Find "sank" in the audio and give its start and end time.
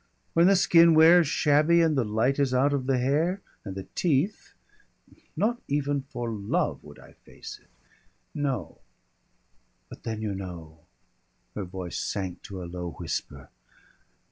11.99-12.41